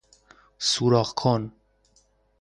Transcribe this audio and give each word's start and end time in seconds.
سوراخ 0.59 1.13
کن 1.13 1.51